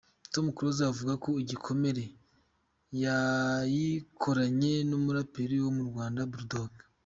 [0.33, 2.03] Tom Close avuga ko “Igikomere”
[3.03, 6.73] yayikoranye n’umuraperi wo mu Rwanda, Bull Dogg.